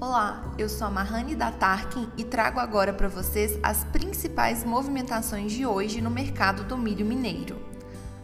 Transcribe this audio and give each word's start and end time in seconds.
Olá, 0.00 0.54
eu 0.56 0.68
sou 0.68 0.86
a 0.86 0.90
Mahani 0.90 1.34
da 1.34 1.50
Tarkin 1.50 2.08
e 2.16 2.22
trago 2.22 2.60
agora 2.60 2.92
para 2.92 3.08
vocês 3.08 3.58
as 3.64 3.82
principais 3.82 4.62
movimentações 4.62 5.50
de 5.50 5.66
hoje 5.66 6.00
no 6.00 6.08
mercado 6.08 6.62
do 6.62 6.78
milho 6.78 7.04
mineiro. 7.04 7.60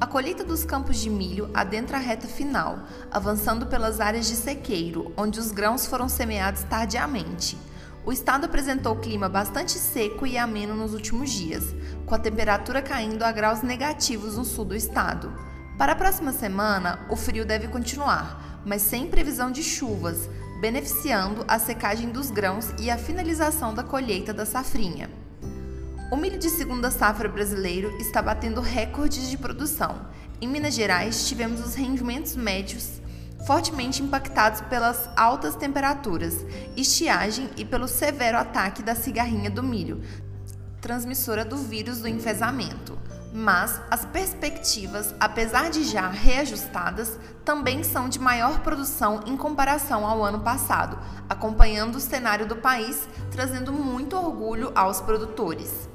A 0.00 0.06
colheita 0.06 0.42
dos 0.42 0.64
campos 0.64 0.96
de 0.96 1.10
milho 1.10 1.50
adentra 1.52 1.98
a 1.98 2.00
reta 2.00 2.26
final, 2.26 2.78
avançando 3.10 3.66
pelas 3.66 4.00
áreas 4.00 4.26
de 4.26 4.34
sequeiro, 4.34 5.12
onde 5.14 5.38
os 5.38 5.50
grãos 5.50 5.84
foram 5.84 6.08
semeados 6.08 6.62
tardiamente. 6.62 7.58
O 8.02 8.10
estado 8.10 8.46
apresentou 8.46 8.96
clima 8.96 9.28
bastante 9.28 9.72
seco 9.72 10.26
e 10.26 10.38
ameno 10.38 10.74
nos 10.74 10.94
últimos 10.94 11.28
dias, 11.28 11.74
com 12.06 12.14
a 12.14 12.18
temperatura 12.18 12.80
caindo 12.80 13.22
a 13.24 13.30
graus 13.30 13.60
negativos 13.60 14.38
no 14.38 14.44
sul 14.46 14.64
do 14.64 14.74
estado. 14.74 15.30
Para 15.76 15.92
a 15.92 15.96
próxima 15.96 16.32
semana, 16.32 17.06
o 17.10 17.14
frio 17.14 17.44
deve 17.44 17.68
continuar, 17.68 18.62
mas 18.64 18.80
sem 18.80 19.06
previsão 19.06 19.52
de 19.52 19.62
chuvas, 19.62 20.30
beneficiando 20.60 21.44
a 21.46 21.58
secagem 21.58 22.10
dos 22.10 22.30
grãos 22.30 22.72
e 22.78 22.90
a 22.90 22.98
finalização 22.98 23.72
da 23.72 23.84
colheita 23.84 24.32
da 24.34 24.44
safrinha. 24.44 25.08
O 26.10 26.16
milho 26.16 26.38
de 26.38 26.50
segunda 26.50 26.90
safra 26.90 27.28
brasileiro 27.28 27.96
está 27.98 28.20
batendo 28.20 28.60
recordes 28.60 29.30
de 29.30 29.36
produção. 29.36 30.06
Em 30.40 30.48
Minas 30.48 30.74
Gerais, 30.74 31.28
tivemos 31.28 31.64
os 31.64 31.74
rendimentos 31.74 32.34
médios 32.34 33.00
fortemente 33.46 34.02
impactados 34.02 34.60
pelas 34.62 35.08
altas 35.16 35.54
temperaturas, 35.54 36.44
estiagem 36.76 37.48
e 37.56 37.64
pelo 37.64 37.86
severo 37.86 38.36
ataque 38.36 38.82
da 38.82 38.96
cigarrinha 38.96 39.48
do 39.48 39.62
milho, 39.62 40.02
transmissora 40.80 41.44
do 41.44 41.56
vírus 41.56 42.00
do 42.00 42.08
enfesamento 42.08 42.98
mas 43.32 43.80
as 43.90 44.04
perspectivas, 44.06 45.14
apesar 45.20 45.70
de 45.70 45.84
já 45.84 46.08
reajustadas, 46.08 47.18
também 47.44 47.82
são 47.82 48.08
de 48.08 48.18
maior 48.18 48.60
produção 48.60 49.20
em 49.26 49.36
comparação 49.36 50.06
ao 50.06 50.24
ano 50.24 50.40
passado, 50.40 50.98
acompanhando 51.28 51.96
o 51.96 52.00
cenário 52.00 52.46
do 52.46 52.56
país, 52.56 53.08
trazendo 53.30 53.72
muito 53.72 54.16
orgulho 54.16 54.72
aos 54.74 55.00
produtores. 55.00 55.88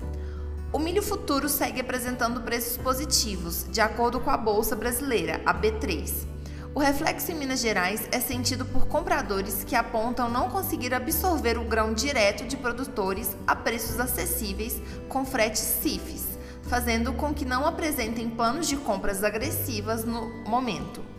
O 0.71 0.79
milho 0.79 1.03
futuro 1.03 1.49
segue 1.49 1.81
apresentando 1.81 2.41
preços 2.41 2.77
positivos, 2.77 3.67
de 3.69 3.81
acordo 3.81 4.19
com 4.19 4.29
a 4.29 4.37
Bolsa 4.37 4.75
Brasileira, 4.75 5.41
a 5.45 5.53
B3. 5.53 6.27
O 6.73 6.79
reflexo 6.79 7.31
em 7.31 7.35
Minas 7.35 7.61
Gerais 7.61 8.07
é 8.11 8.19
sentido 8.19 8.65
por 8.65 8.87
compradores 8.87 9.63
que 9.63 9.75
apontam 9.75 10.27
não 10.27 10.49
conseguir 10.49 10.91
absorver 10.91 11.59
o 11.59 11.63
grão 11.63 11.93
direto 11.93 12.45
de 12.45 12.57
produtores 12.57 13.35
a 13.45 13.55
preços 13.55 13.99
acessíveis 13.99 14.81
com 15.07 15.23
fretes 15.23 15.61
CIFs 15.61 16.32
fazendo 16.63 17.13
com 17.13 17.33
que 17.33 17.45
não 17.45 17.65
apresentem 17.65 18.29
planos 18.29 18.67
de 18.67 18.77
compras 18.77 19.23
agressivas 19.23 20.03
no 20.03 20.27
momento. 20.45 21.13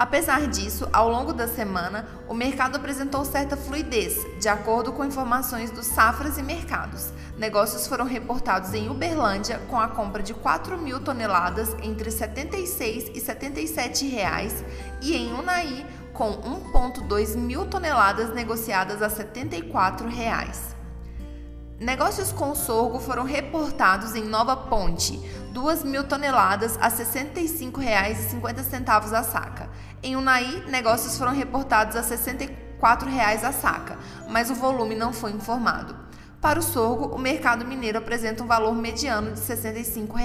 Apesar 0.00 0.48
disso, 0.48 0.88
ao 0.94 1.10
longo 1.10 1.30
da 1.30 1.46
semana, 1.46 2.08
o 2.26 2.32
mercado 2.32 2.76
apresentou 2.76 3.22
certa 3.22 3.54
fluidez, 3.54 4.16
de 4.40 4.48
acordo 4.48 4.94
com 4.94 5.04
informações 5.04 5.70
dos 5.70 5.84
Safras 5.84 6.38
e 6.38 6.42
Mercados. 6.42 7.12
Negócios 7.36 7.86
foram 7.86 8.06
reportados 8.06 8.72
em 8.72 8.88
Uberlândia 8.88 9.60
com 9.68 9.78
a 9.78 9.88
compra 9.88 10.22
de 10.22 10.32
4 10.32 10.78
mil 10.78 11.00
toneladas 11.00 11.76
entre 11.82 12.10
76 12.10 13.10
e 13.14 13.20
77 13.20 14.06
reais 14.06 14.64
e 15.02 15.14
em 15.14 15.34
Unai 15.34 15.86
com 16.14 16.32
1,2 16.72 17.36
mil 17.36 17.66
toneladas 17.66 18.34
negociadas 18.34 19.02
a 19.02 19.10
74 19.10 20.08
reais. 20.08 20.79
Negócios 21.80 22.30
com 22.30 22.54
sorgo 22.54 23.00
foram 23.00 23.24
reportados 23.24 24.14
em 24.14 24.22
Nova 24.22 24.54
Ponte, 24.54 25.18
2 25.50 25.82
mil 25.82 26.04
toneladas 26.04 26.76
a 26.78 26.88
R$ 26.88 26.94
65,50 26.94 29.12
a 29.14 29.22
saca. 29.22 29.70
Em 30.02 30.14
Unai, 30.14 30.62
negócios 30.68 31.16
foram 31.16 31.32
reportados 31.32 31.96
a 31.96 32.02
64 32.02 33.08
reais 33.08 33.42
a 33.42 33.50
saca, 33.50 33.96
mas 34.28 34.50
o 34.50 34.54
volume 34.54 34.94
não 34.94 35.10
foi 35.10 35.30
informado. 35.30 35.96
Para 36.38 36.58
o 36.58 36.62
sorgo, 36.62 37.16
o 37.16 37.18
mercado 37.18 37.64
mineiro 37.64 37.96
apresenta 37.96 38.44
um 38.44 38.46
valor 38.46 38.74
mediano 38.74 39.32
de 39.32 39.40
R$ 39.40 39.46
65. 39.46 40.18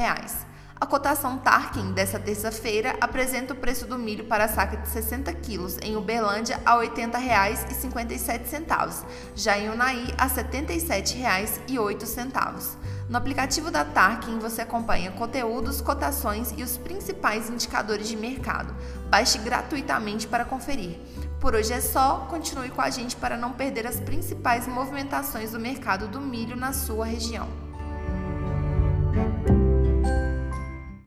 A 0.78 0.86
cotação 0.86 1.38
Tarkin 1.38 1.94
dessa 1.94 2.20
terça-feira 2.20 2.98
apresenta 3.00 3.54
o 3.54 3.58
preço 3.58 3.88
do 3.88 3.98
milho 3.98 4.26
para 4.26 4.44
a 4.44 4.50
saca 4.50 4.76
de 4.76 4.90
60 4.90 5.34
quilos 5.36 5.78
em 5.82 5.96
Uberlândia 5.96 6.60
a 6.66 6.78
R$ 6.78 6.90
80,57, 6.90 9.06
já 9.34 9.58
em 9.58 9.70
Unai 9.70 10.14
a 10.18 10.26
R$ 10.26 10.44
77,08. 10.44 12.76
No 13.08 13.18
aplicativo 13.18 13.72
da 13.72 13.86
Tarkin 13.86 14.38
você 14.38 14.64
acompanha 14.64 15.12
conteúdos, 15.12 15.80
cotações 15.80 16.54
e 16.58 16.64
os 16.64 16.76
principais 16.76 17.50
indicadores 17.50 18.10
de 18.10 18.18
mercado. 18.18 18.76
Baixe 19.10 19.38
gratuitamente 19.38 20.28
para 20.28 20.44
conferir. 20.44 21.00
Por 21.40 21.56
hoje 21.56 21.72
é 21.72 21.80
só, 21.80 22.28
continue 22.30 22.68
com 22.70 22.82
a 22.82 22.90
gente 22.90 23.16
para 23.16 23.38
não 23.38 23.54
perder 23.54 23.88
as 23.88 24.02
principais 24.02 24.68
movimentações 24.68 25.52
do 25.52 25.60
mercado 25.60 26.10
do 26.10 26.20
milho 26.20 26.58
na 26.58 26.74
sua 26.74 27.06
região. 27.06 27.48